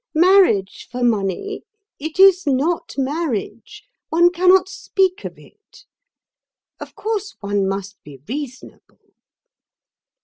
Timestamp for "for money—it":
0.91-2.19